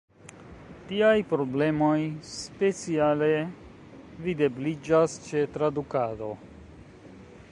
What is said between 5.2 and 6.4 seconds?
ĉe tradukado.